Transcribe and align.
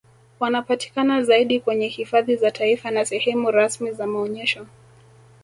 Wanapatikana 0.39 1.23
zaidi 1.23 1.59
kwenye 1.59 1.87
hifadhi 1.87 2.35
za 2.35 2.51
taifa 2.51 2.91
na 2.91 3.05
sehemu 3.05 3.51
rasmi 3.51 3.91
za 3.91 4.07
maonyesho 4.07 4.67